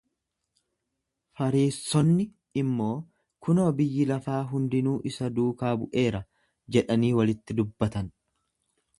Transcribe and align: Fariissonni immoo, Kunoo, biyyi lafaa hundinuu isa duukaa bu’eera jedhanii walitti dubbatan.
Fariissonni 1.39 2.23
immoo, 2.61 2.95
Kunoo, 3.47 3.65
biyyi 3.81 4.07
lafaa 4.11 4.39
hundinuu 4.53 4.95
isa 5.11 5.29
duukaa 5.35 5.73
bu’eera 5.83 6.23
jedhanii 6.77 7.11
walitti 7.21 7.57
dubbatan. 7.61 8.09